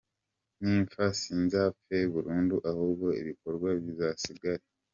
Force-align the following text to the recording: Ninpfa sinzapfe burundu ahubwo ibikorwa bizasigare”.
Ninpfa 0.61 1.05
sinzapfe 1.19 1.97
burundu 2.13 2.55
ahubwo 2.71 3.07
ibikorwa 3.21 3.69
bizasigare”. 3.83 4.63